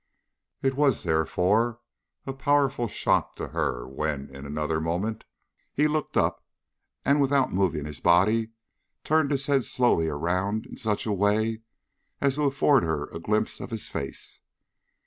[0.63, 1.79] It was therefore
[2.25, 5.25] a powerful shock to her when, in another moment,
[5.71, 6.43] he looked up,
[7.05, 8.49] and, without moving his body,
[9.03, 11.61] turned his head slowly around in such a way
[12.19, 14.39] as to afford her a glimpse of his face.